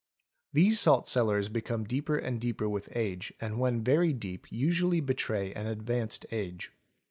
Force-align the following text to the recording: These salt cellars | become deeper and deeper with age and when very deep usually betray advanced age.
These 0.51 0.79
salt 0.79 1.07
cellars 1.07 1.47
| 1.47 1.47
become 1.47 1.83
deeper 1.83 2.17
and 2.17 2.41
deeper 2.41 2.67
with 2.67 2.89
age 2.97 3.31
and 3.39 3.59
when 3.59 3.83
very 3.83 4.13
deep 4.13 4.51
usually 4.51 4.99
betray 4.99 5.53
advanced 5.53 6.25
age. 6.31 6.71